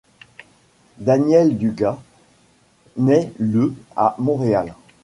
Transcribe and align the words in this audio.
Daniel 0.97 1.59
Dugas 1.59 1.99
naît 2.97 3.31
le 3.37 3.75
à 3.95 4.15
Montréal. 4.17 4.73